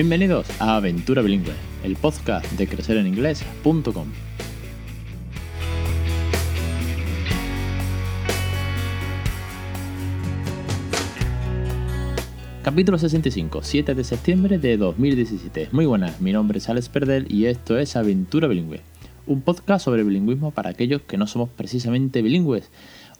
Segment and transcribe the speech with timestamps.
[0.00, 4.06] Bienvenidos a Aventura Bilingüe, el podcast de crecereninglés.com.
[12.62, 15.70] Capítulo 65, 7 de septiembre de 2017.
[15.72, 18.82] Muy buenas, mi nombre es Alex Perdel y esto es Aventura Bilingüe,
[19.26, 22.70] un podcast sobre bilingüismo para aquellos que no somos precisamente bilingües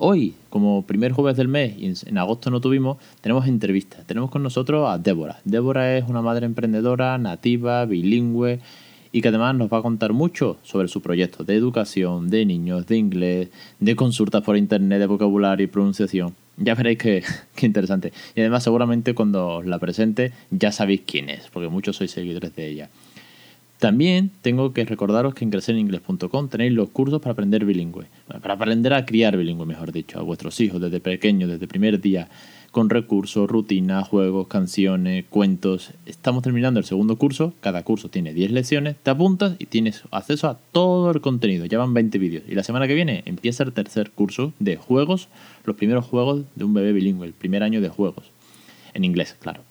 [0.01, 4.07] Hoy, como primer jueves del mes y en agosto no tuvimos, tenemos entrevistas.
[4.07, 5.41] Tenemos con nosotros a Débora.
[5.45, 8.61] Débora es una madre emprendedora, nativa, bilingüe
[9.11, 12.87] y que además nos va a contar mucho sobre su proyecto de educación, de niños,
[12.87, 13.49] de inglés,
[13.81, 16.37] de consultas por internet, de vocabulario y pronunciación.
[16.59, 17.25] Ya veréis qué,
[17.63, 18.13] interesante.
[18.37, 22.55] Y además seguramente cuando os la presente ya sabéis quién es, porque muchos sois seguidores
[22.55, 22.89] de ella.
[23.79, 28.93] También tengo que recordaros que en crecereningles.com tenéis los cursos para aprender bilingüe, para aprender
[28.93, 32.29] a criar bilingüe, mejor dicho, a vuestros hijos desde pequeños, desde el primer día,
[32.73, 35.93] con recursos, rutinas, juegos, canciones, cuentos.
[36.07, 40.49] Estamos terminando el segundo curso, cada curso tiene 10 lecciones, te apuntas y tienes acceso
[40.49, 42.43] a todo el contenido, ya van 20 vídeos.
[42.49, 45.29] Y la semana que viene empieza el tercer curso de juegos,
[45.65, 48.25] los primeros juegos de un bebé bilingüe, el primer año de juegos,
[48.93, 49.63] en inglés, claro.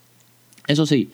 [0.66, 1.10] Eso sí,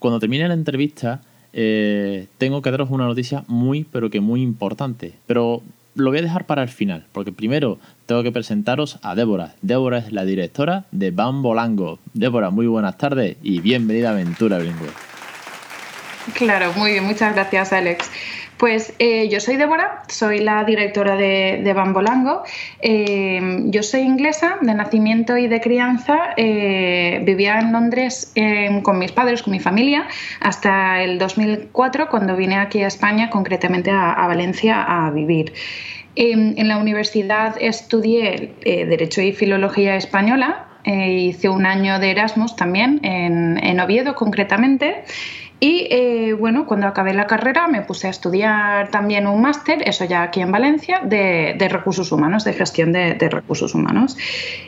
[0.00, 1.22] cuando termine la entrevista
[1.54, 5.14] eh, tengo que daros una noticia muy, pero que muy importante.
[5.26, 5.62] Pero
[5.94, 9.54] lo voy a dejar para el final, porque primero tengo que presentaros a Débora.
[9.62, 12.00] Débora es la directora de Bambolango.
[12.12, 14.88] Débora, muy buenas tardes y bienvenida a Aventura Bilingüe.
[16.34, 18.10] Claro, muy bien, muchas gracias Alex.
[18.56, 22.44] Pues eh, yo soy Débora, soy la directora de, Bambolango.
[22.80, 26.34] Eh, yo soy inglesa de nacimiento y de crianza.
[26.36, 28.32] Eh, vivía en Londres
[28.82, 30.06] con mis padres, con mi familia,
[30.40, 35.52] hasta el 2004, cuando vine aquí a España, concretamente a, Valencia, a vivir.
[36.14, 40.66] en la universidad estudié Derecho y Filología Española.
[40.84, 45.04] hice un año de Erasmus también en Oviedo, concretamente.
[45.64, 50.04] Y eh, bueno, cuando acabé la carrera me puse a estudiar también un máster, eso
[50.04, 54.18] ya aquí en Valencia, de, recursos humanos, de gestión de, recursos humanos.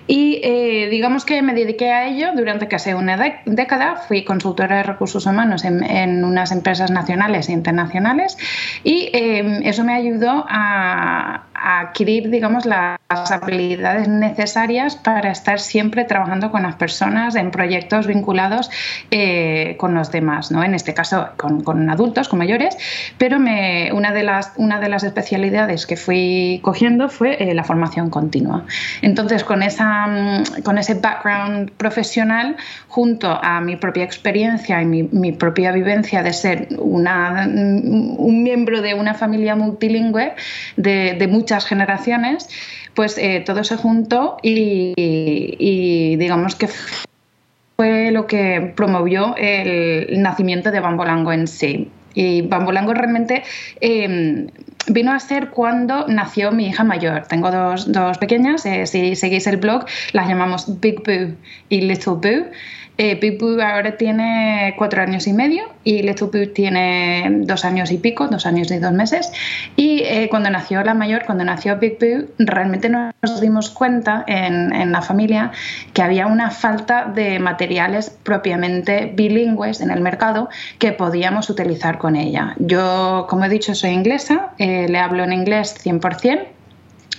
[0.06, 3.96] Y eh, digamos que me dediqué a ello durante casi una década.
[4.08, 8.38] Fui consultora de recursos humanos en, unas empresas nacionales e internacionales
[8.82, 16.50] y eh, eso me ayudó a, adquirir, digamos, las habilidades necesarias para estar siempre trabajando
[16.50, 18.70] con las personas en proyectos vinculados
[19.10, 20.62] eh, con los demás, ¿no?
[20.62, 22.76] En este caso con, adultos, con mayores,
[23.18, 28.10] pero una, de las, una de las especialidades que fui cogiendo fue eh, la formación
[28.10, 28.64] continua.
[29.02, 32.56] Entonces, con, esa, mm, con ese background profesional,
[32.88, 38.94] junto a mi propia experiencia y mi, propia vivencia de ser una, un miembro de
[38.94, 40.34] una familia multilingüe
[40.76, 42.48] de, de muchas generaciones,
[42.96, 46.68] pues eh, todo se juntó y, digamos que
[47.76, 51.90] fue lo que promovió el nacimiento de Bambolango en sí.
[52.14, 53.42] Y Bambolango realmente
[53.80, 54.46] em,
[54.88, 57.26] vino a ser cuando nació mi hija mayor.
[57.28, 61.36] Tengo dos, dos pequeñas, eh, si seguís el blog, las llamamos Big Boo
[61.68, 62.46] y Little Boo.
[62.98, 68.46] Eh, ahora tiene cuatro años y medio y Little tiene dos años y pico, dos
[68.46, 69.30] años y dos meses.
[69.76, 71.98] Y eh, cuando nació la mayor, cuando nació Big
[72.38, 75.52] realmente nos dimos cuenta en, en, la familia
[75.92, 80.48] que había una falta de materiales propiamente bilingües en el mercado
[80.78, 82.54] que podíamos utilizar con ella.
[82.58, 86.55] Yo, como he dicho, soy inglesa, eh, le hablo en inglés 100%.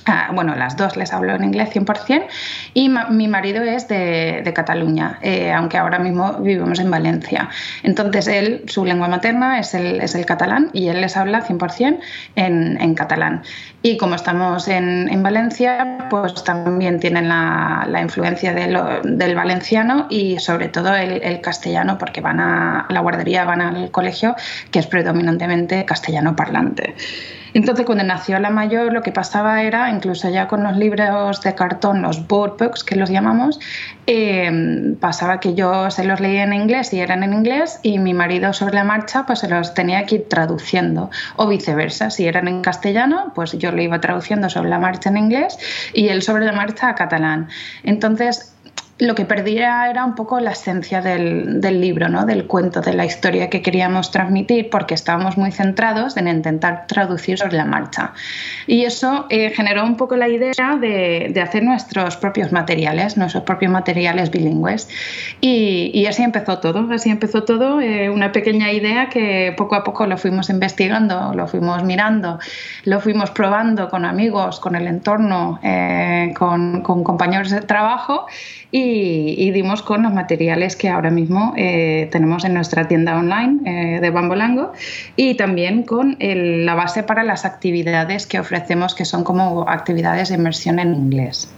[0.09, 2.25] Ah, bueno, las dos les hablo en inglés 100%
[2.73, 7.50] y mi marido es de, Cataluña, eh, aunque ahora mismo vivimos en Valencia.
[7.84, 12.00] Entonces, él, su lengua materna es el, catalán y él les habla 100%
[12.35, 13.44] en, catalán.
[13.81, 20.39] Y como estamos en, en Valencia, pues también tienen la, la influencia del valenciano y
[20.39, 24.36] sobre todo el, el, castellano, porque van a la guardería, van al colegio,
[24.71, 26.95] que es predominantemente castellano parlante.
[27.57, 31.56] Entonces, cuando nació la mayor, lo que pasaba era, incluso ya con los libros de
[31.56, 33.59] cartón, los board books, que los llamamos,
[34.06, 38.13] eh, pasaba que yo se los leía en inglés y eran en inglés y mi
[38.13, 42.48] marido sobre la marcha pues se los tenía que ir traduciendo o viceversa, si eran
[42.48, 45.57] en castellano pues yo lo iba traduciendo sobre la marcha en inglés
[45.94, 47.50] y él sobre la marcha a catalán.
[47.83, 48.53] Entonces
[49.00, 52.26] lo que perdía era un poco la esencia del, libro, ¿no?
[52.26, 57.38] del cuento, de la historia que queríamos transmitir, porque estábamos muy centrados en intentar traducir
[57.38, 58.14] sobre la marcha.
[58.66, 63.72] Y eso eh, generó un poco la idea de, hacer nuestros propios materiales, nuestros propios
[63.72, 64.90] materiales bilingües.
[65.42, 70.08] Y, así empezó todo, así empezó todo, eh, una pequeña idea que poco a poco
[70.08, 72.40] lo fuimos investigando, lo fuimos mirando,
[72.86, 78.26] lo fuimos probando con amigos, con el entorno, eh, con, con compañeros de trabajo.
[78.72, 84.00] Y y, dimos con los materiales que ahora mismo eh, tenemos en nuestra tienda online
[84.01, 84.74] de Bambolango
[85.16, 90.36] y también con la base para las actividades que ofrecemos, que son como actividades de
[90.36, 91.51] inmersión en inglés.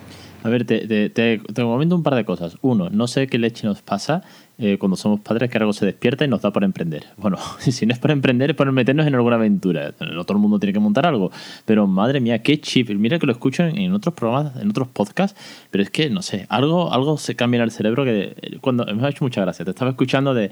[0.43, 2.57] A ver, te, te, comento un par de cosas.
[2.61, 4.23] Uno, no sé qué leche nos pasa
[4.61, 7.05] eh, cuando somos padres que algo se despierta y nos da por emprender.
[7.15, 9.93] Bueno, si no es por emprender, es por meternos en alguna aventura.
[10.01, 11.31] No todo el mundo tiene que montar algo.
[11.63, 12.89] Pero madre mía, qué chip.
[12.89, 15.39] Mira que lo escucho en, otros programas, en otros podcasts,
[15.71, 18.85] pero es que, no sé, algo, algo se cambia en el cerebro que eh, cuando
[18.85, 19.63] me ha hecho mucha gracia.
[19.63, 20.51] Te estaba escuchando de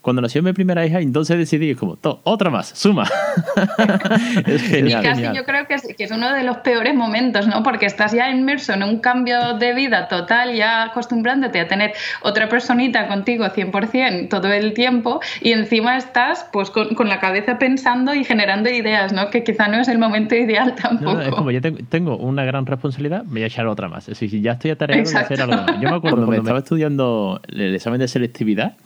[0.00, 3.04] cuando nació mi primera hija, entonces decidí, como, otra más, suma.
[4.46, 5.04] es genial.
[5.04, 7.62] Y casi yo creo que es, que es uno de los peores momentos, ¿no?
[7.62, 12.48] Porque estás ya inmerso en un cambio de vida total, ya acostumbrándote a tener otra
[12.48, 18.24] personita contigo 100% todo el tiempo y encima estás pues con, la cabeza pensando y
[18.24, 19.30] generando ideas, ¿no?
[19.30, 21.20] Que quizá no es el momento ideal tampoco.
[21.20, 24.08] es como ya tengo una gran responsabilidad, me voy a echar otra más.
[24.08, 27.74] Es decir, ya estoy atareado de hacer algo Yo me acuerdo cuando estaba estudiando el
[27.74, 28.76] examen de selectividad,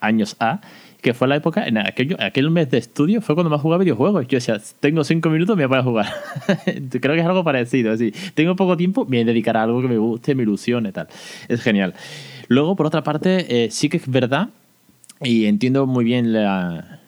[0.00, 0.60] años A,
[1.04, 4.26] que fue la época, en aquel, aquel mes de estudio fue cuando más jugaba videojuegos.
[4.26, 6.06] Yo decía, tengo cinco minutos, me voy a jugar.
[6.64, 7.92] Creo que es algo parecido.
[7.92, 10.92] Así, tengo poco tiempo, me voy a dedicar a algo que me guste, me ilusione,
[10.92, 11.08] tal.
[11.46, 11.92] Es genial.
[12.48, 14.50] Luego, por otra parte, eh, sí que es verdad,
[15.20, 17.00] y entiendo muy bien la,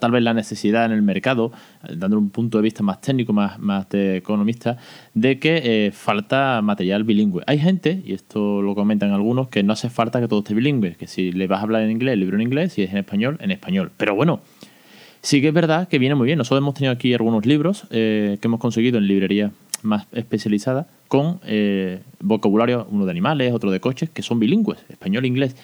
[0.00, 1.52] tal vez la necesidad en el mercado,
[1.96, 4.76] dando un punto de vista más técnico, más, más de economista,
[5.14, 7.42] de que eh, falta material bilingüe.
[7.46, 10.94] Hay gente, y esto lo comentan algunos, que no hace falta que todo esté bilingüe,
[10.96, 12.98] que si le vas a hablar en inglés, el libro en inglés, si es en
[12.98, 13.90] español, en español.
[13.96, 14.40] Pero bueno,
[15.22, 16.38] sí que es verdad que viene muy bien.
[16.38, 19.50] Nosotros hemos tenido aquí algunos libros eh, que hemos conseguido en librerías
[19.84, 25.24] más especializadas con eh, vocabulario, uno de animales, otro de coches, que son bilingües, español
[25.24, 25.56] e inglés.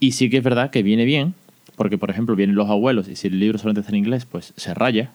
[0.00, 1.34] Y sí que es verdad que viene bien,
[1.76, 4.52] porque por ejemplo vienen los abuelos y si el libro solamente está en inglés, pues
[4.56, 5.10] se raya.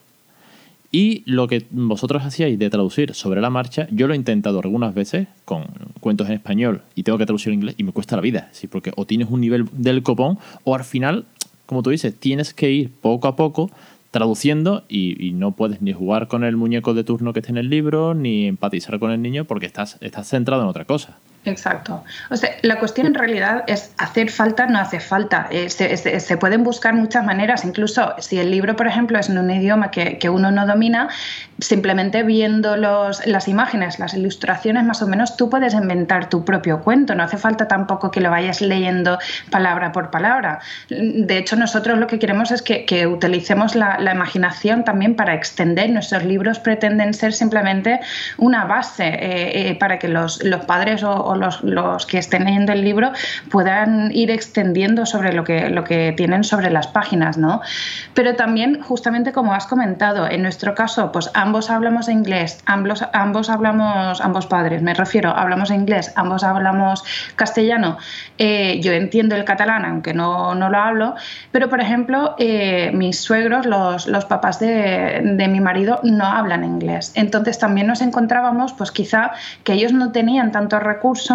[0.91, 4.93] Y lo que vosotros hacíais de traducir sobre la marcha, yo lo he intentado algunas
[4.93, 5.65] veces con
[5.99, 8.67] cuentos en español y tengo que traducir en inglés y me cuesta la vida, ¿sí?
[8.67, 11.25] porque o tienes un nivel del copón o al final,
[11.65, 13.69] como tú dices, tienes que ir poco a poco
[14.11, 17.69] traduciendo y, no puedes ni jugar con el muñeco de turno que esté en el
[17.69, 21.19] libro, ni empatizar con el niño porque estás, estás centrado en otra cosa.
[21.47, 22.03] Exacto.
[22.29, 25.47] O sea, la cuestión en realidad es hacer falta, no hace falta.
[25.49, 29.49] Eh, se, pueden buscar muchas maneras, incluso si el libro, por ejemplo, es en un
[29.49, 31.07] idioma que, uno no domina,
[31.59, 36.81] simplemente viendo los, las imágenes, las ilustraciones, más o menos, tú puedes inventar tu propio
[36.81, 37.15] cuento.
[37.15, 39.17] No hace falta tampoco que lo vayas leyendo
[39.49, 40.59] palabra por palabra.
[40.89, 45.89] De hecho, nosotros lo que queremos es que, utilicemos la, imaginación también para extender.
[45.91, 48.01] Nuestros libros pretenden ser simplemente
[48.37, 53.11] una base eh, eh, para que los, padres o los, que estén leyendo el libro
[53.49, 57.61] puedan ir extendiendo sobre lo que, lo que tienen sobre las páginas, ¿no?
[58.13, 63.49] Pero también, justamente como has comentado, en nuestro caso, pues ambos hablamos inglés, ambos, ambos
[63.49, 67.03] hablamos, ambos padres, me refiero, hablamos inglés, ambos hablamos
[67.35, 67.97] castellano.
[68.37, 71.15] Eh, yo entiendo el catalán, aunque no, no lo hablo,
[71.51, 76.63] pero por ejemplo, eh, mis suegros, los, los papás de, de, mi marido, no hablan
[76.63, 77.11] inglés.
[77.15, 79.31] Entonces también nos encontrábamos, pues quizá
[79.63, 81.26] que ellos no tenían tantos recursos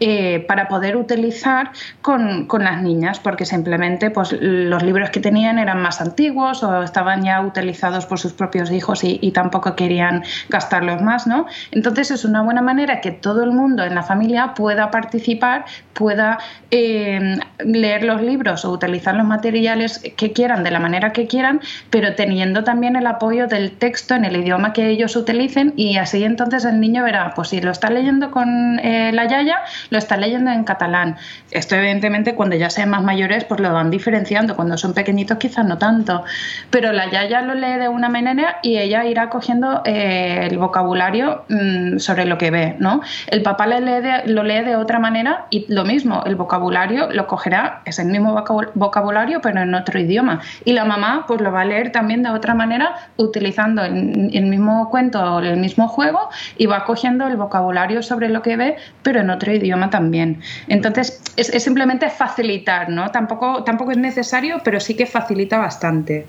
[0.00, 5.82] eh, para poder utilizar con, las niñas, porque simplemente pues, los libros que tenían eran
[5.82, 11.26] más antiguos o estaban ya utilizados por sus propios hijos y, tampoco querían gastarlos más.
[11.26, 11.46] ¿no?
[11.72, 16.38] Entonces es una buena manera que todo el mundo en la familia pueda participar, pueda
[16.70, 21.60] eh, leer los libros o utilizar los materiales que quieran de la manera que quieran,
[21.90, 26.22] pero teniendo también el apoyo del texto en el idioma que ellos utilicen y así
[26.24, 29.58] entonces el niño verá, pues si lo está leyendo con eh, la Yaya
[29.90, 31.16] lo está leyendo en catalán.
[31.50, 35.64] Esto evidentemente cuando ya sean más mayores pues lo van diferenciando, cuando son pequeñitos quizás
[35.64, 36.24] no tanto,
[36.70, 41.44] pero la Yaya lo lee de una manera y ella irá cogiendo eh, el vocabulario
[41.48, 43.00] mm, sobre lo que ve, ¿no?
[43.26, 47.98] El papá lo lee de otra manera y lo mismo, el vocabulario lo cogerá, es
[47.98, 48.34] el mismo
[48.74, 52.30] vocabulario pero en otro idioma y la mamá pues lo va a leer también de
[52.30, 57.36] otra manera utilizando el, el mismo cuento o el mismo juego y va cogiendo el
[57.36, 60.40] vocabulario sobre lo que ve pero en otro idioma también.
[60.68, 63.10] Entonces, es, simplemente facilitar, ¿no?
[63.10, 66.26] Tampoco, tampoco es necesario, pero sí que facilita bastante.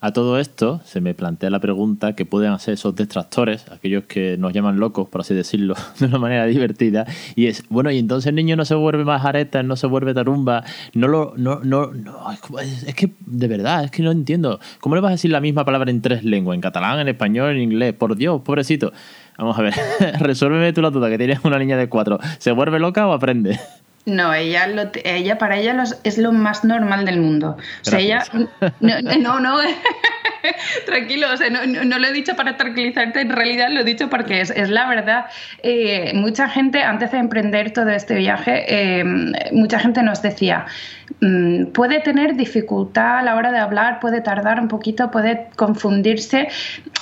[0.00, 4.36] A todo esto se me plantea la pregunta que pueden hacer esos detractores, aquellos que
[4.38, 8.28] nos llaman locos, por así decirlo, de una manera divertida, y es, bueno, y entonces
[8.28, 10.62] el niño no se vuelve más areta, no se vuelve tarumba,
[10.94, 12.16] no lo, no, no, no,
[12.86, 14.60] es que de verdad, es que no entiendo.
[14.78, 17.56] ¿Cómo le vas a decir la misma palabra en tres lenguas, en catalán, en español,
[17.56, 17.92] en inglés?
[17.92, 18.92] Por Dios, pobrecito.
[19.38, 19.74] Vamos a ver,
[20.20, 22.18] resuélveme tú la duda, que tienes una niña de cuatro.
[22.38, 23.58] ¿Se vuelve loca o aprende?
[24.08, 24.66] No, ella,
[25.04, 27.58] ella para ella es lo más normal del mundo.
[27.82, 28.24] O sea, ella.
[28.80, 29.58] No, no,
[30.86, 34.40] tranquilo, o sea, no, lo he dicho para tranquilizarte, en realidad lo he dicho porque
[34.40, 35.26] es, es la verdad.
[35.62, 39.04] Eh, mucha gente, antes de emprender todo este viaje, eh,
[39.52, 40.66] mucha gente nos decía,
[41.20, 46.48] mm, puede tener dificultad a la hora de hablar, puede tardar un poquito, puede confundirse.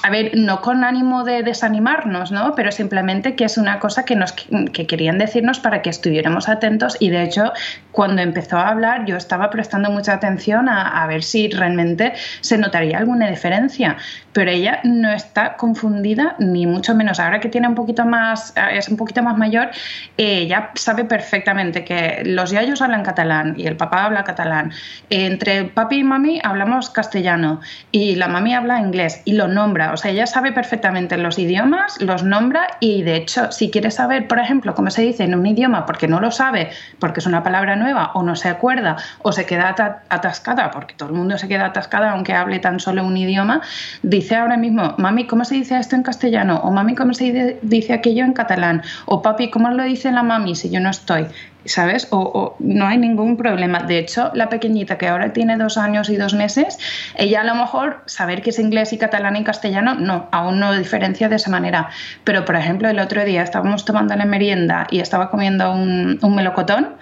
[0.03, 2.55] A ver, no con ánimo de desanimarnos, ¿no?
[2.55, 6.96] Pero simplemente que es una cosa que nos que querían decirnos para que estuviéramos atentos
[7.01, 7.53] y de hecho
[7.97, 12.13] cuando empezó a hablar yo estaba prestando mucha atención a, ver si realmente
[12.43, 13.97] se notaría alguna diferencia,
[14.35, 17.21] pero ella no está confundida ni mucho menos.
[17.21, 19.71] Ahora que tiene un poquito más, es un poquito más mayor,
[20.19, 24.73] ella sabe perfectamente que los yayos hablan catalán y el papá habla catalán.
[25.09, 27.61] Entre papi y mami hablamos castellano
[27.93, 29.93] y la mami habla inglés y lo nombra.
[29.93, 34.29] O sea, ella sabe perfectamente los idiomas, los nombra y de hecho, si quiere saber,
[34.29, 37.43] por ejemplo, cómo se dice en un idioma porque no lo sabe, porque es una
[37.43, 39.75] palabra nueva o no se acuerda o se queda
[40.09, 43.61] atascada, porque todo el mundo se queda atascada aunque hable tan solo un idioma,
[44.03, 46.61] dice ahora mismo, mami, ¿cómo se dice esto en castellano?
[46.63, 48.83] O mami, ¿cómo se dice aquello en catalán?
[49.07, 51.27] O papi, ¿cómo lo dice la mami si yo no estoy?
[51.67, 52.09] ¿Sabes?
[52.11, 53.81] O, no hay ningún problema.
[53.81, 56.79] De hecho, la pequeñita que ahora tiene dos años y dos meses,
[57.17, 60.77] ella a lo mejor saber que es inglés y catalán y castellano, no, aún no
[60.77, 61.91] diferencia de esa manera.
[62.25, 66.35] Pero, por ejemplo, el otro día estábamos tomando la merienda y estaba comiendo un, un
[66.35, 66.97] melocotón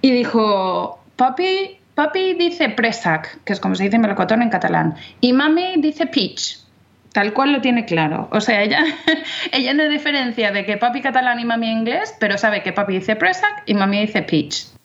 [0.00, 5.32] y dijo, papi, papi dice presac, que es como se dice melocotón en catalán, y
[5.32, 6.65] mami dice peach.
[7.16, 8.28] Tal cual lo tiene claro.
[8.30, 8.84] O sea, ella,
[9.52, 13.16] ella no diferencia de que papi catalán y mami inglés, pero sabe que papi dice
[13.16, 14.75] presac y mami dice peach.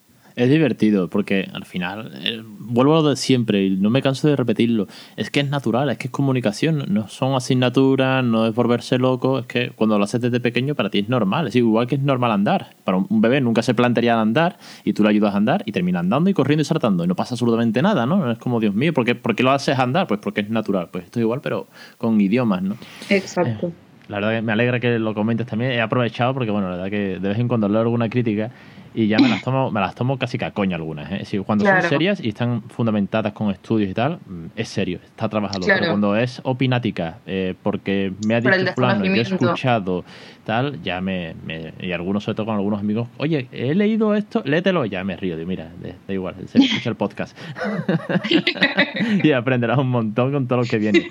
[0.42, 4.28] Es divertido porque al final, eh, vuelvo a lo de siempre y no me canso
[4.28, 8.56] de repetirlo, es que es natural, es que es comunicación, no son asignaturas, no es
[8.56, 11.86] volverse loco, es que cuando lo haces desde pequeño para ti es normal, es igual
[11.86, 12.72] que es normal andar.
[12.84, 16.00] Para un bebé nunca se plantearía andar y tú le ayudas a andar y termina
[16.00, 18.32] andando y corriendo y saltando y no pasa absolutamente nada, ¿no?
[18.32, 20.08] Es como, Dios mío, ¿por qué, ¿por qué lo haces andar?
[20.08, 21.68] Pues porque es natural, pues esto es igual pero
[22.00, 22.78] con idiomas, ¿no?
[23.10, 23.68] Exacto.
[23.68, 23.72] Eh,
[24.08, 25.72] la verdad que me alegra que lo comentes también.
[25.72, 28.52] He aprovechado porque, bueno, la verdad que de vez en cuando leo alguna crítica
[28.94, 31.12] y ya me las tomo, me las tomo casi que a coña algunas.
[31.12, 31.42] ¿eh?
[31.46, 35.66] cuando son serias y están fundamentadas con estudios y tal, mm, es serio, está trabajado.
[35.66, 40.04] Pero cuando es opinática, eh, porque me ha dicho fulano, yo he escuchado,
[40.46, 41.36] tal, ya me,
[41.80, 45.38] Y algunos, sobre todo con algunos amigos, oye, he leído esto, léetelo, ya me río.
[45.38, 45.70] Digo, mira,
[46.08, 47.38] da igual, se escucha el podcast.
[49.24, 51.06] y aprenderás un montón con todo lo que viene.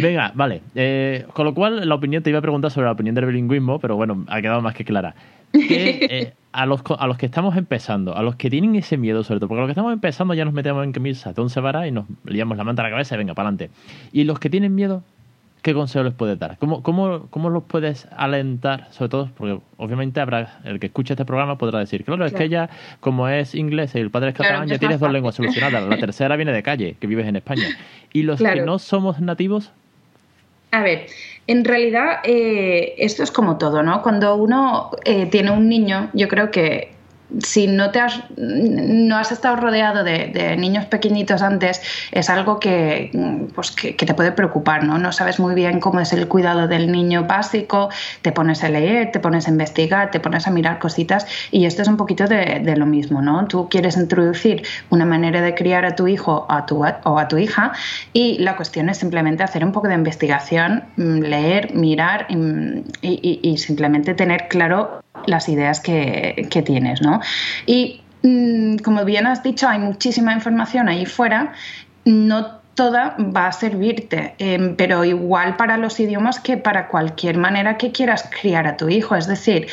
[0.00, 0.62] Venga, vale.
[0.74, 3.78] Eh, con lo cual, la opinión, te iba a preguntar sobre la opinión del bilingüismo,
[3.78, 5.14] pero bueno, ha quedado más que clara.
[5.56, 9.40] Eh, a, los, a los que estamos empezando, a los que tienen ese miedo, sobre
[9.40, 11.86] todo, porque a los que estamos empezando ya nos metemos en camisa de once varas
[11.86, 13.70] y nos liamos la manta a la cabeza y venga, para adelante.
[14.12, 15.02] Y los que tienen miedo,
[15.62, 16.56] ¿qué consejo les puedes dar?
[16.58, 18.88] ¿Cómo, cómo, cómo los puedes alentar?
[18.92, 22.48] Sobre todo, porque obviamente habrá el que escuche este programa podrá decir, claro, es que
[22.48, 22.70] ya,
[23.00, 25.88] como es inglés y el padre es catalán, ya tienes dos lenguas solucionadas.
[25.88, 27.66] La tercera viene de calle, que vives en España.
[28.12, 29.72] Y los que no somos nativos,
[30.70, 31.06] a ver,
[31.46, 34.02] en realidad eh, esto es como todo, ¿no?
[34.02, 36.95] Cuando uno eh, tiene un niño, yo creo que
[37.42, 43.10] si no te has, no has estado rodeado de, niños pequeñitos antes, es algo que,
[43.54, 44.98] pues que, te puede preocupar, ¿no?
[44.98, 47.90] No sabes muy bien cómo es el cuidado del niño básico,
[48.22, 51.82] te pones a leer, te pones a investigar, te pones a mirar cositas y esto
[51.82, 53.46] es un poquito de, lo mismo, ¿no?
[53.46, 57.38] Tú quieres introducir una manera de criar a tu hijo a tu, o a tu
[57.38, 57.72] hija
[58.12, 63.40] y la cuestión es simplemente hacer un poco de investigación, mm, leer, mirar mm, y,
[63.42, 67.20] y simplemente tener claro las ideas que, que tienes, ¿no?
[67.66, 71.52] Y mm, como bien has dicho, hay muchísima información ahí fuera.
[72.04, 77.78] No toda va a servirte, em, pero igual para los idiomas que para cualquier manera
[77.78, 79.16] que quieras criar a tu hijo.
[79.16, 79.66] Es decir,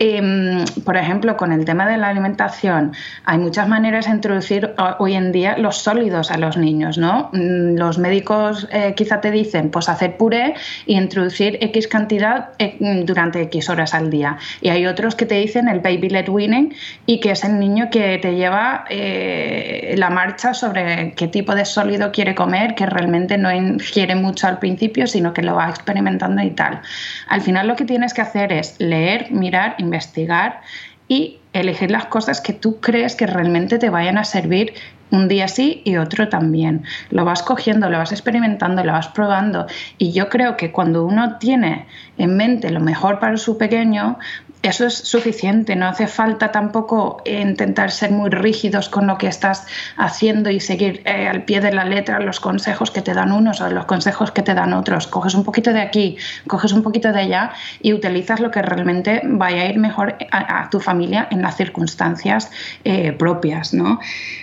[0.00, 2.92] em, por ejemplo, con el tema de la alimentación,
[3.24, 7.30] hay muchas maneras de introducir hoy en día los sólidos a los niños, ¿no?
[7.32, 12.76] Mm, los médicos eh, quizá te dicen, pues hacer puré y introducir X cantidad eh,
[13.04, 14.36] durante X horas al día.
[14.60, 16.74] Y hay otros que te dicen el baby led weaning
[17.06, 21.64] y que es el niño que te lleva eh, la marcha sobre qué tipo de
[21.64, 26.42] sólido quiere comer que realmente no ingiere mucho al principio, sino que lo va experimentando
[26.42, 26.80] y tal.
[27.28, 30.60] Al final lo que tienes que hacer es leer, mirar, investigar
[31.08, 34.74] y elegir las cosas que tú crees que realmente te vayan a servir
[35.10, 36.84] un día sí y otro también.
[37.10, 39.66] Lo vas cogiendo, lo vas experimentando, lo vas probando.
[39.96, 41.86] Y yo creo que cuando uno tiene
[42.18, 44.18] en mente lo mejor para su pequeño,
[44.62, 49.66] eso es suficiente, no hace falta tampoco intentar ser muy rígidos con lo que estás
[49.96, 53.60] haciendo y seguir eh, al pie de la letra los consejos que te dan unos
[53.60, 55.06] o los consejos que te dan otros.
[55.06, 56.16] Coges un poquito de aquí,
[56.48, 60.68] coges un poquito de allá y utilizas lo que realmente vaya a ir mejor a,
[60.70, 62.50] tu familia en las circunstancias
[62.82, 64.00] eh, propias, ¿no?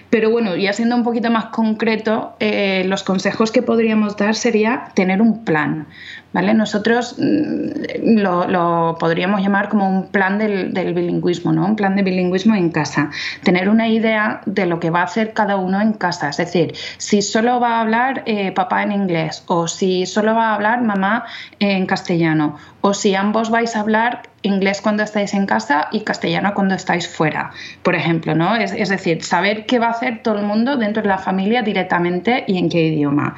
[0.09, 4.91] Pero bueno, ya siendo un poquito más concreto, eh, los consejos que podríamos dar sería
[4.93, 5.87] tener un plan.
[6.35, 6.53] ¿Vale?
[6.53, 11.65] Nosotros mm, lo, podríamos llamar como un plan del, bilingüismo, ¿no?
[11.65, 13.09] Un plan de bilingüismo en casa.
[13.41, 16.27] Tener una idea de lo que va a hacer cada uno en casa.
[16.27, 20.49] Es decir, si solo va a hablar eh, papá en inglés o si solo va
[20.49, 21.23] a hablar mamá
[21.59, 26.53] en castellano o si ambos vais a hablar inglés cuando estáis en casa y castellano
[26.53, 27.51] cuando estáis fuera,
[27.81, 28.57] por ejemplo, ¿no?
[28.57, 32.43] Es, decir, saber qué va a hacer todo el mundo dentro de la familia directamente
[32.45, 33.37] y en qué idioma.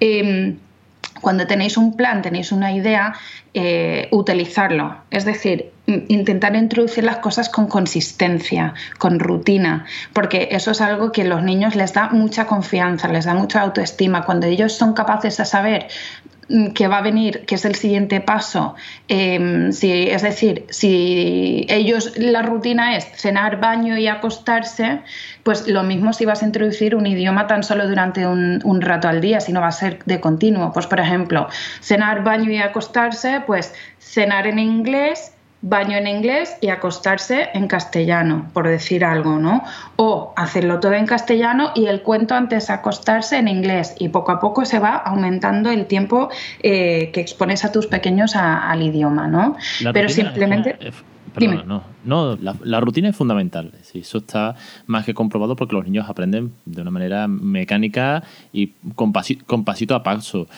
[0.00, 0.56] Em,
[1.20, 3.14] cuando tenéis un plan, tenéis una idea,
[3.52, 4.96] eh, utilizarlo.
[5.10, 11.22] Es decir, intentar introducir las cosas con consistencia, con rutina, porque eso es algo que
[11.22, 14.24] a los niños les da mucha confianza, les da mucha autoestima.
[14.24, 15.88] Cuando ellos son capaces de saber
[16.74, 18.74] que va a venir, que es el siguiente paso.
[19.08, 25.00] Em, si, es decir, si ellos la rutina es cenar, baño y acostarse,
[25.42, 29.08] pues lo mismo si vas a introducir un idioma tan solo durante un, un rato
[29.08, 30.72] al día, si no va a ser de continuo.
[30.72, 31.48] Pues por ejemplo,
[31.80, 38.48] cenar, baño y acostarse, pues cenar en inglés baño en inglés y acostarse en castellano,
[38.52, 39.62] por decir algo, ¿no?
[39.96, 44.40] O hacerlo todo en castellano y el cuento antes acostarse en inglés y poco a
[44.40, 46.30] poco se va aumentando el tiempo
[46.62, 49.56] eh, que expones a tus pequeños al idioma, ¿no?
[49.92, 50.78] Pero simplemente...
[51.66, 53.72] no, no la, rutina es fundamental.
[53.92, 59.12] Eso está más que comprobado porque los niños aprenden de una manera mecánica y con,
[59.46, 60.48] con pasito a paso.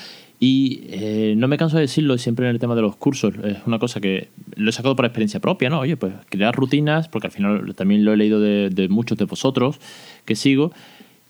[0.45, 3.59] Y eh, no me canso de decirlo siempre en el tema de los cursos, es
[3.65, 5.79] una cosa que lo he sacado por experiencia propia, ¿no?
[5.79, 9.79] Oye, pues crear rutinas, porque al final también lo he leído de, muchos de vosotros
[10.25, 10.73] que sigo,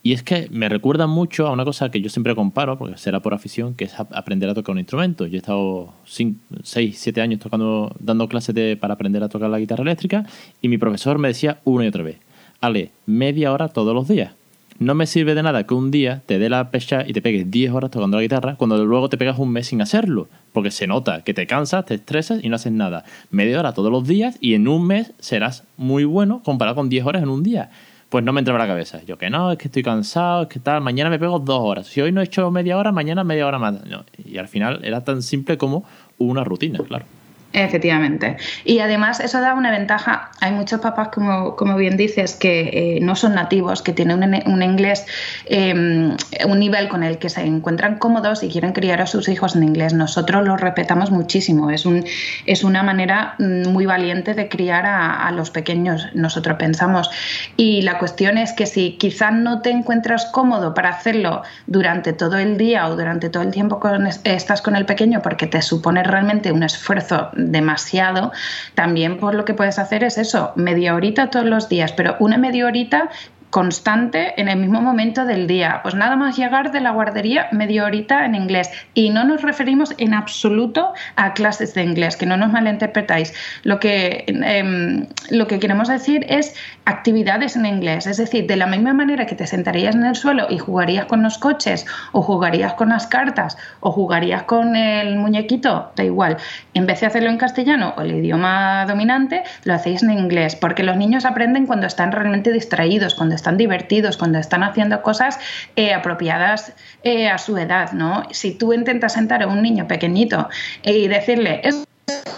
[0.01, 3.19] y es que me recuerda mucho a una cosa que yo siempre comparo, porque será
[3.19, 5.27] por afición, que es aprender a tocar un instrumento.
[5.27, 9.59] Yo he estado 6, 7 años tocando, dando clases de, para aprender a tocar la
[9.59, 10.25] guitarra eléctrica,
[10.59, 12.17] y mi profesor me decía una y otra vez,
[12.61, 14.33] Ale, media hora todos los días
[14.79, 17.49] no me sirve de nada que un día te dé la pecha y te pegues
[17.49, 20.27] 10 horas tocando la guitarra cuando luego te pegas un mes sin hacerlo.
[20.51, 23.05] Porque se nota que te cansas, te estresas y no haces nada.
[23.31, 27.05] Media hora todos los días y en un mes serás muy bueno comparado con 10
[27.05, 27.69] horas en un día.
[28.09, 29.01] Pues no me entra en la cabeza.
[29.03, 31.87] Yo que no, es que estoy cansado, es que tal, mañana me pego dos horas.
[31.87, 33.75] Si hoy no he hecho media hora, mañana media hora más.
[34.23, 35.83] Y al final era tan simple como
[36.19, 37.05] una rutina, claro.
[37.53, 38.37] Efectivamente.
[38.65, 40.31] Y además eso da una ventaja.
[40.41, 44.63] Hay muchos papás, como, como bien dices, que eh, no son nativos, que tienen un,
[44.63, 45.05] inglés,
[45.45, 49.55] em, un nivel con el que se encuentran cómodos y quieren criar a sus hijos
[49.55, 49.93] en inglés.
[49.93, 51.69] Nosotros lo respetamos muchísimo.
[51.69, 52.03] Es, un,
[52.47, 57.11] es una manera mm, muy valiente de criar a, los pequeños, nosotros pensamos.
[57.55, 62.37] Y la cuestión es que si quizás no te encuentras cómodo para hacerlo durante todo
[62.37, 63.89] el día o durante todo el tiempo que
[64.23, 68.31] estás con el pequeño porque te supone realmente un esfuerzo demasiado,
[68.75, 72.37] también por lo que puedes hacer es eso, media horita todos los días, pero una
[72.37, 73.09] media horita
[73.53, 75.81] constante en el mismo momento del día.
[75.83, 78.71] Pues nada más llegar de la guardería, media horita en inglés.
[78.95, 83.31] Y no nos referimos en absoluto a clases de inglés, que no nos malinterpretáis.
[83.61, 88.07] Lo que, em, lo que queremos decir es actividades en inglés.
[88.07, 91.21] Es decir, de la misma manera que te sentarías en el suelo y jugarías con
[91.21, 96.37] los coches, o jugarías con las cartas, o jugarías con el muñequito, da igual.
[96.73, 100.81] En vez de hacerlo en castellano o el idioma dominante, lo hacéis en inglés, porque
[100.81, 105.39] los niños aprenden cuando están realmente distraídos, cuando están divertidos, cuando están haciendo cosas
[105.75, 108.23] eh, apropiadas eh, a su edad, ¿no?
[108.31, 110.49] Si tú intentas sentar a un niño pequeñito
[110.83, 111.61] y decirle,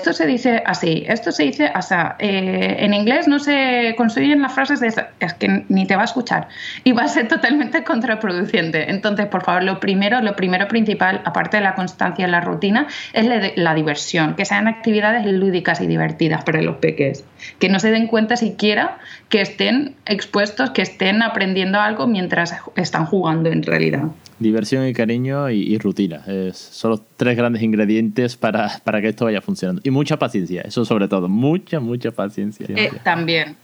[0.06, 1.96] esto se dice así, esto se dice así.
[2.20, 6.06] Eh, en inglés no se construyen las frases de es que ni te va a
[6.06, 6.48] escuchar
[6.84, 8.92] y va a ser totalmente contraproducente.
[8.92, 12.86] Entonces, por favor, lo primero, lo primero principal, aparte de la constancia en la rutina,
[13.14, 17.26] es la, diversión, que sean actividades lúdicas y divertidas para los peques,
[17.58, 23.08] que no se den cuenta siquiera que estén expuestos, que estén aprendiendo algo mientras están
[23.08, 24.04] jugando en realidad.
[24.38, 26.24] Diversión y cariño y, rutina.
[26.54, 29.82] son los tres grandes ingredientes para, para, que esto vaya funcionando.
[29.86, 31.30] Y mucha paciencia, eso sobre todo.
[31.30, 32.68] Mucha, mucha paciencia.
[32.70, 33.56] Eh, también.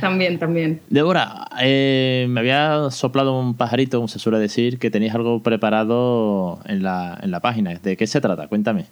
[0.00, 0.80] También, también.
[0.90, 6.58] Débora, eh, me había soplado un pajarito, como se suele decir, que tenías algo preparado
[6.66, 7.74] en la, en la página.
[7.74, 8.46] ¿De qué se trata?
[8.48, 8.86] Cuéntame.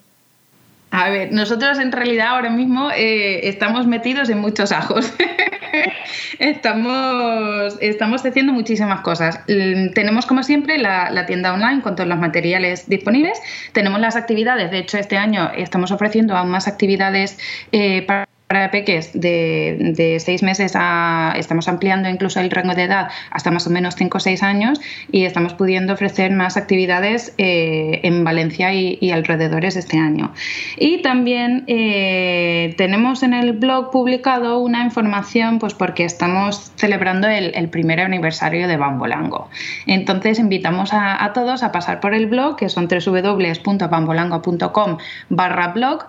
[0.91, 5.13] A ver, nosotros en realidad ahora mismo eh, estamos metidos en muchos ajos.
[6.38, 9.40] estamos, estamos haciendo muchísimas cosas.
[9.49, 13.40] Mm, tenemos, como siempre, la, tienda online con todos los materiales disponibles.
[13.73, 14.71] Tenemos las actividades.
[14.71, 17.38] De hecho, este año estamos ofreciendo aún más actividades
[17.71, 22.83] eh, para para peques de, de seis meses a, estamos ampliando incluso el rango de
[22.83, 24.79] edad hasta más o menos 5 o 6 años
[25.11, 30.35] y estamos pudiendo ofrecer más actividades eh, en Valencia y, alrededores este año.
[30.77, 37.71] Y también eh, tenemos en el blog publicado una información pues porque estamos celebrando el,
[37.71, 39.49] primer aniversario de Bambolango.
[39.87, 44.99] Entonces invitamos a, todos a pasar por el blog que son www.bambolango.com
[45.31, 46.05] barra blog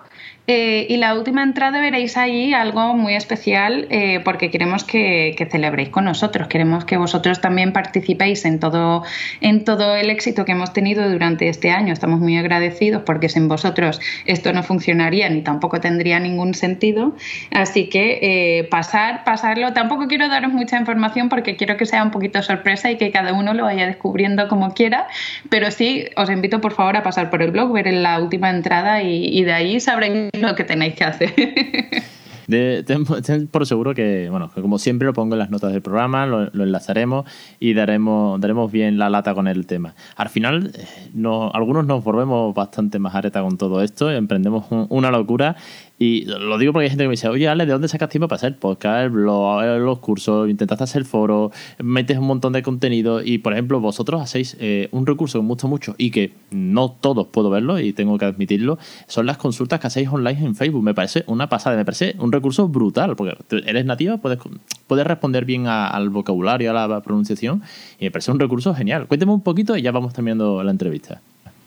[0.46, 5.88] eh, y la última entrada veréis allí algo muy especial eh, porque queremos que, celebréis
[5.88, 9.04] con nosotros, queremos que vosotros también participéis en todo,
[9.40, 11.94] en todo el éxito que hemos tenido durante este año.
[11.94, 17.16] Estamos muy agradecidos porque sin vosotros esto no funcionaría ni tampoco tendría ningún sentido.
[17.50, 19.72] Así que eh, pasar, pasarlo.
[19.72, 23.32] Tampoco quiero daros mucha información porque quiero que sea un poquito sorpresa y que cada
[23.32, 25.06] uno lo vaya descubriendo como quiera,
[25.48, 29.02] pero sí os invito por favor a pasar por el blog, ver la última entrada
[29.02, 31.34] y, y de ahí sabréis lo que tenéis que hacer.
[32.46, 36.44] ten, por seguro que, bueno, como siempre lo pongo en las notas del programa, lo,
[36.64, 37.26] enlazaremos
[37.58, 39.94] y daremos, daremos bien la lata con el tema.
[40.16, 45.10] Al final, eh, no, algunos nos volvemos bastante más areta con todo esto, emprendemos una
[45.10, 45.56] locura
[45.96, 48.26] y lo digo porque hay gente que me dice, oye, Ale, ¿de dónde sacas tiempo
[48.26, 53.52] para hacer podcast, los cursos, intentaste hacer foro, metes un montón de contenido y, por
[53.52, 57.48] ejemplo, vosotros hacéis eh, un recurso que me gusta mucho y que no todos puedo
[57.48, 60.82] verlo y tengo que admitirlo, son las consultas que hacéis online en Facebook.
[60.82, 64.40] Me parece una pasada, me parece un recurso brutal, porque eres nativa, puedes,
[64.88, 67.62] puedes responder bien al vocabulario, a la pronunciación
[68.00, 69.06] y me parece un recurso genial.
[69.06, 71.20] Cuénteme un poquito y ya vamos terminando la entrevista.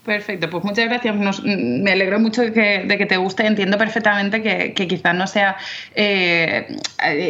[0.07, 1.13] Perfecto, pues muchas gracias.
[1.43, 3.45] me alegro mucho de que, te guste.
[3.45, 5.57] Entiendo perfectamente que, quizás no sea,
[5.95, 6.77] eh,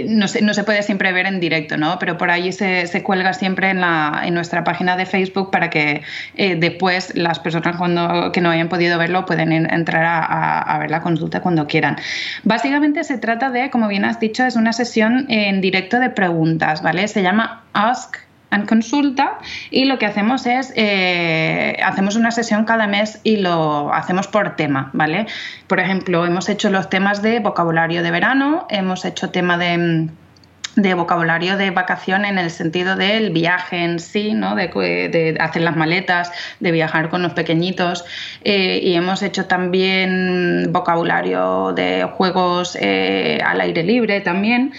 [0.07, 1.97] no, se, no, se, puede siempre ver en directo, ¿no?
[1.97, 6.03] Pero por ahí se, cuelga siempre en, la, en nuestra página de Facebook para que
[6.35, 10.91] eh, después las personas cuando, que no hayan podido verlo pueden entrar a, a, ver
[10.91, 11.97] la consulta cuando quieran.
[12.43, 16.83] Básicamente se trata de, como bien has dicho, es una sesión en directo de preguntas,
[16.83, 17.07] ¿vale?
[17.07, 19.39] Se llama Ask en consulta
[19.71, 24.55] y lo que hacemos es eh, hacemos una sesión cada mes y lo hacemos por
[24.55, 25.27] tema, ¿vale?
[25.67, 30.09] Por ejemplo, hemos hecho los temas de vocabulario de verano, hemos hecho tema de
[30.77, 34.55] de vocabulario de vacación en el sentido del viaje en sí, ¿no?
[34.55, 38.05] de, hacer las maletas, de viajar con los pequeñitos.
[38.43, 44.71] Eh, y hemos hecho también vocabulario de juegos eh, al aire libre también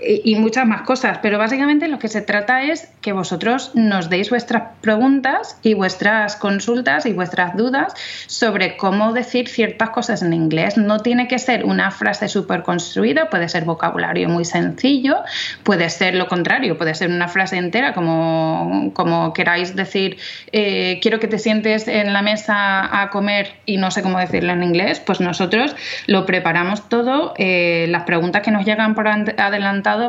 [0.00, 4.30] y muchas más cosas, pero básicamente lo que se trata es que vosotros nos deis
[4.30, 7.94] vuestras preguntas y vuestras consultas y vuestras dudas
[8.26, 10.76] sobre cómo decir ciertas cosas en inglés.
[10.76, 15.18] No tiene que ser una frase súper construida, puede ser vocabulario muy sencillo,
[15.62, 20.18] puede ser lo contrario, puede ser una frase entera como, como queráis decir,
[20.52, 24.52] eh, quiero que te sientes en la mesa a comer y no sé cómo decirlo
[24.52, 25.74] en inglés, pues nosotros
[26.06, 29.08] lo preparamos todo, eh, las preguntas que nos llegan por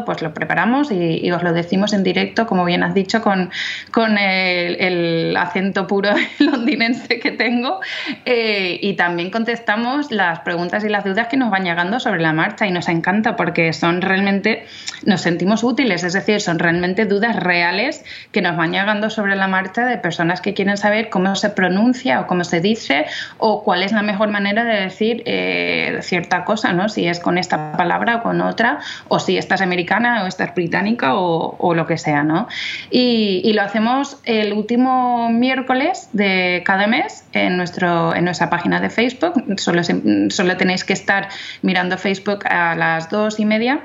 [0.06, 3.52] pues lo preparamos y, os lo decimos en directo, como bien has dicho, con,
[3.92, 7.80] con el, acento puro londinense que tengo.
[8.26, 12.32] Eh, y también contestamos las preguntas y las dudas que nos van llegando sobre la
[12.32, 14.66] marcha y nos encanta porque son realmente,
[15.06, 19.48] nos sentimos útiles, es decir, son realmente dudas reales que nos van llegando sobre la
[19.48, 23.06] marcha de personas que quieren saber cómo se pronuncia o cómo se dice
[23.38, 26.88] o cuál es la mejor manera de decir eh, cierta cosa, ¿no?
[26.88, 31.15] Si es con esta palabra o con otra, o si estás americana o esta británica
[31.15, 32.47] o, lo que sea, ¿no?
[32.89, 38.89] Y, lo hacemos el último miércoles de cada mes en, nuestro, en nuestra página de
[38.89, 39.34] Facebook.
[39.58, 41.30] Solo, solo tenéis que estar
[41.62, 43.82] mirando Facebook a las dos y media,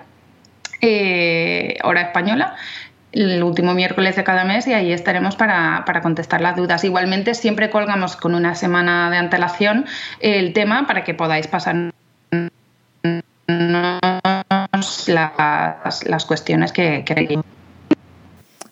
[0.81, 2.55] eh, hora española
[3.13, 6.85] el último miércoles de cada mes y ahí estaremos para, para, contestar las dudas.
[6.85, 9.87] Igualmente siempre colgamos con una semana de antelación
[10.21, 11.91] el tema para que podáis pasar
[15.09, 17.41] las, las cuestiones que queréis.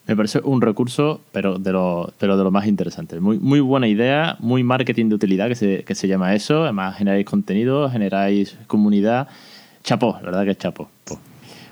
[0.06, 3.20] Me parece un recurso, pero de lo, pero de lo más interesante.
[3.20, 6.62] Muy, muy buena idea, muy marketing de utilidad, que se, que se llama eso.
[6.62, 9.28] Además, generáis contenido, generáis comunidad.
[9.84, 10.88] Chapo, la verdad que es chapo.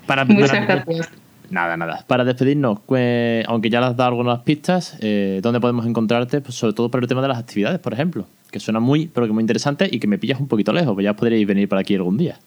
[0.05, 1.09] Para, Muchas gracias.
[1.49, 2.03] Nada, nada.
[2.07, 6.41] Para despedirnos, pues, aunque ya les has dado algunas pistas, eh, ¿dónde podemos encontrarte?
[6.41, 9.27] Pues sobre todo por el tema de las actividades, por ejemplo, que suena muy, pero
[9.27, 11.77] que muy interesante y que me pillas un poquito lejos, pues ya podréis venir por
[11.77, 12.37] aquí algún día.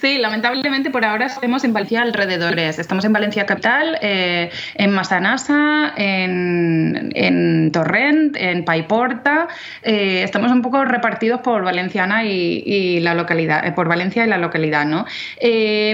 [0.00, 2.78] Sí, lamentablemente por ahora estamos en Valencia alrededores.
[2.78, 9.48] Estamos en Valencia capital, eh, en Massanassa, en, en, Torrent, en Paiporta.
[9.82, 14.38] Eh, estamos un poco repartidos por Valenciana y, la localidad, eh, por Valencia y la
[14.38, 15.04] localidad, ¿no?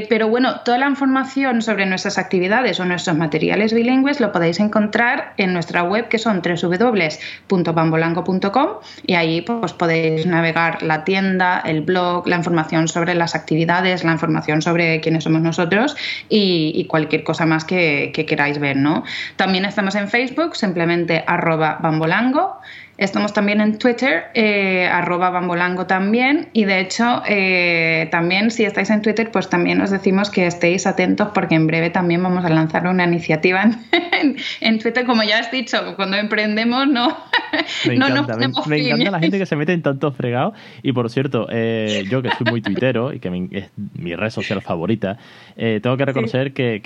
[0.09, 5.33] pero bueno, toda la información sobre nuestras actividades o nuestros materiales bilingües lo podéis encontrar
[5.37, 8.69] en nuestra web que son www.bambolango.com
[9.07, 14.13] y ahí pues podéis navegar la tienda, el blog, la información sobre las actividades la
[14.13, 15.97] información sobre quiénes somos nosotros
[16.29, 19.05] y, cualquier cosa más que, que, queráis ver, ¿no?
[19.37, 22.59] También estamos en Facebook, simplemente arroba bambolango
[22.99, 26.49] Estamos también en Twitter, eh, arroba bambolango también.
[26.53, 30.85] Y de hecho, eh, también si estáis en Twitter, pues también os decimos que estéis
[30.85, 33.71] atentos porque en breve también vamos a lanzar una iniciativa
[34.61, 35.07] en, Twitter.
[35.07, 37.17] Como ya has dicho, cuando emprendemos no,
[37.87, 40.55] me encanta, me, encanta la gente que se mete en tantos fregados.
[40.83, 44.61] Y por cierto, eh, yo que soy muy tuitero y que es mi red social
[44.61, 45.19] favorita,
[45.57, 46.83] tengo que reconocer que,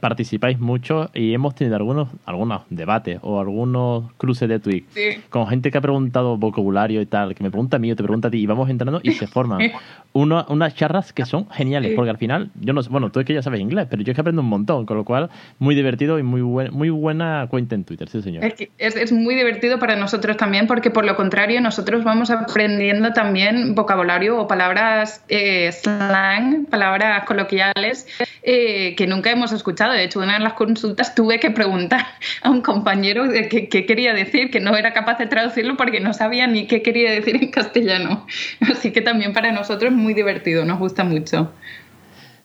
[0.00, 5.78] participáis mucho y hemos tenido algunos, algunos debates o algunos cruces de tweets gente que
[5.78, 8.38] ha preguntado vocabulario y tal, que me pregunta a mí o te pregunta a ti,
[8.38, 9.60] y vamos entrando y se forman
[10.22, 13.34] unas charlas que son geniales, porque al final, yo no sé, bueno, tú es que
[13.34, 16.18] ya sabes inglés, pero yo es que aprendo un montón, con lo cual, muy divertido
[16.18, 18.44] y muy, muy buena cuenta en Twitter, sí, señor.
[18.44, 23.74] Es, es, muy divertido para nosotros también, porque por lo contrario, nosotros vamos aprendiendo también
[23.74, 28.06] vocabulario o palabras eh, slang, palabras coloquiales
[28.42, 29.92] eh, que nunca hemos escuchado.
[29.92, 32.06] De hecho, una de las consultas tuve que preguntar
[32.42, 36.46] a un compañero qué, quería decir, que no era capaz de traducirlo porque no sabía
[36.46, 38.26] ni qué quería decir en castellano.
[38.60, 41.52] Así que también para nosotros es muy divertido, nos gusta mucho.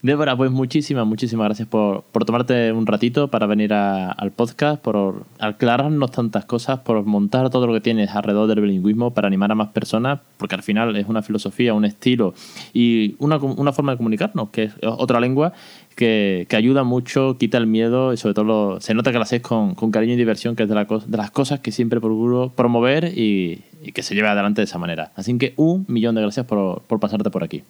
[0.03, 6.11] Débora, pues muchísimas, muchísimas gracias por, tomarte un ratito para venir al podcast, por aclararnos
[6.11, 9.69] tantas cosas, por montar todo lo que tienes alrededor del bilingüismo para animar a más
[9.69, 12.33] personas, porque al final es una filosofía, un estilo
[12.73, 15.53] y una, una forma de comunicarnos, que es otra lengua
[15.95, 19.73] que, ayuda mucho, quita el miedo y sobre todo se nota que lo hacéis con,
[19.89, 23.61] cariño y diversión, que es de, la, de las cosas que siempre procuro promover y,
[23.93, 25.13] que se lleve adelante de esa manera.
[25.15, 27.63] Así que un millón de gracias por pasarte por aquí.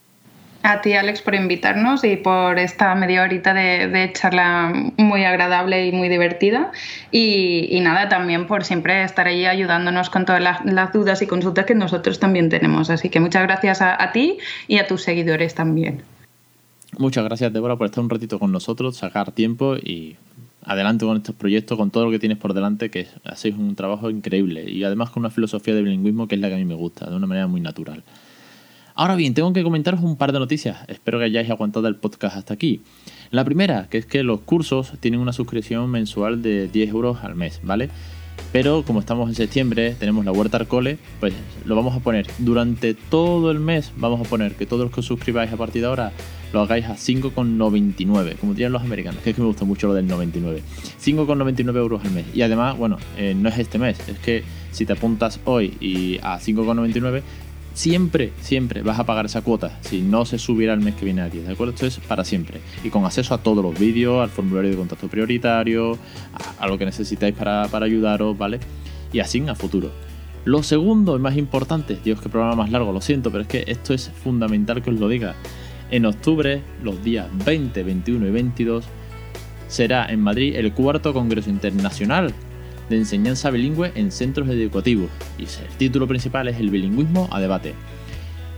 [0.66, 5.92] A ti, Alex, por invitarnos y por esta media horita de, charla muy agradable y
[5.92, 6.72] muy divertida.
[7.12, 11.76] Y, nada, también por siempre estar ahí ayudándonos con todas las, dudas y consultas que
[11.76, 12.90] nosotros también tenemos.
[12.90, 14.38] Así que muchas gracias a, ti
[14.70, 16.02] y a tus seguidores también.
[16.98, 20.16] Muchas gracias, Débora, por estar un ratito con nosotros, sacar tiempo y
[20.64, 24.10] adelante con estos proyectos, con todo lo que tienes por delante, que hacéis un trabajo
[24.10, 26.76] increíble y además con una filosofía de bilingüismo que es la que a mí me
[26.76, 28.02] gusta, de una manera muy natural.
[28.96, 30.78] Ahora bien, tengo que comentaros un par de noticias.
[30.88, 32.82] Espero que hayáis aguantado el podcast hasta aquí.
[33.32, 37.34] La primera, que es que los cursos tienen una suscripción mensual de 10 euros al
[37.34, 37.90] mes, ¿vale?
[38.52, 41.34] Pero como estamos en septiembre, tenemos la huerta Arcole, pues
[41.66, 43.92] lo vamos a poner durante todo el mes.
[43.98, 46.12] Vamos a poner que todos los que os suscribáis a partir de ahora
[46.54, 49.96] lo hagáis a 5,99, como tienen los americanos, que es que me gusta mucho lo
[49.96, 50.62] del 99.
[51.04, 52.26] 5,99 euros al mes.
[52.36, 56.20] Y además, bueno, eh, no es este mes, es que si te apuntas hoy y
[56.22, 57.24] a 5,99
[57.74, 61.22] siempre, siempre vas a pagar esa cuota si no se subiera el mes que viene
[61.22, 61.74] aquí, ¿de acuerdo?
[61.74, 62.62] Esto es para siempre.
[62.84, 65.98] Y con acceso a todos los vídeos, al formulario de contacto prioritario,
[66.60, 68.60] a, lo que necesitáis para, ayudaros, ¿vale?
[69.12, 69.92] Y así a futuro.
[70.46, 73.64] Lo segundo y más importante, Dios, que programa más largo, lo siento, pero es que
[73.68, 75.36] esto es fundamental que os lo diga.
[75.90, 78.86] En octubre, los días 20, 21 y 22,
[79.68, 82.34] será en Madrid el cuarto Congreso Internacional
[82.90, 87.74] de enseñanza bilingüe en centros educativos y el título principal es el bilingüismo a debate.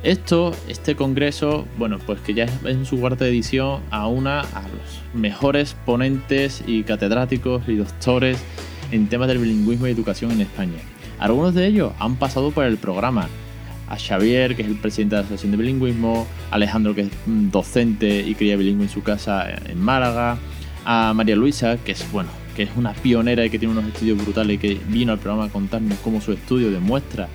[0.04, 5.02] Esto, este congreso, bueno, pues que ya es en su cuarta edición, aúna a los
[5.16, 8.38] mejores ponentes y catedráticos y doctores
[8.92, 10.78] en temas del bilingüismo y educación en España.
[11.18, 13.28] Algunos de ellos han pasado por el programa.
[13.88, 18.20] A Xavier, que es el presidente de la Asociación de Bilingüismo, Alejandro, que es docente
[18.28, 20.40] y cría bilingüe en su casa en Málaga,
[20.86, 24.18] a María Luisa, que es, bueno, que es una pionera y que tiene unos estudios
[24.18, 27.28] brutales y que vino al programa a contarnos cómo su estudio demuestra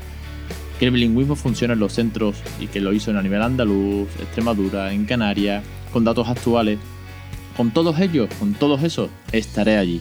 [0.80, 4.08] que el bilingüismo funciona en los centros y que lo hizo en a nivel andaluz,
[4.18, 6.78] Extremadura, en Canarias, con datos actuales.
[7.54, 10.00] Con todos ellos, con todos esos, estaré allí.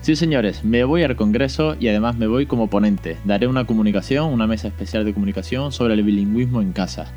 [0.00, 3.18] Sí, señores, me voy al Congreso y además me voy como ponente.
[3.24, 7.12] Daré una comunicación, una mesa especial de comunicación sobre el bilingüismo en casa.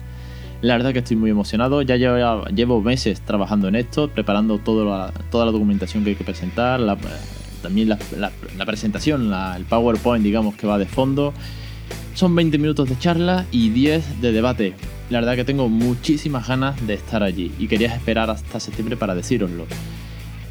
[0.64, 5.52] La verdad que estoy muy emocionado, ya llevo, meses trabajando en esto, preparando toda la
[5.52, 6.80] documentación que hay que presentar,
[7.62, 11.34] también la, presentación, el PowerPoint, digamos, que va de fondo.
[12.14, 14.74] Son 20 minutos de charla y 10 de debate.
[15.10, 19.16] La verdad que tengo muchísimas ganas de estar allí y quería esperar hasta septiembre para
[19.16, 19.66] decíroslo.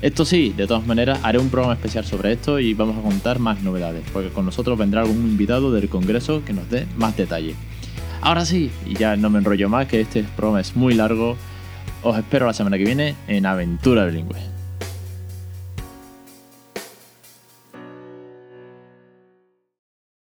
[0.02, 3.38] Esto sí, de todas maneras, haré un programa especial sobre esto y vamos a contar
[3.38, 7.54] más novedades, porque con nosotros vendrá algún invitado del Congreso que nos dé más detalle.
[8.22, 11.36] Ahora sí, y ya no me enrollo más, que este programa es muy largo.
[12.04, 14.51] Os espero la semana que viene en Aventura Bilingüe.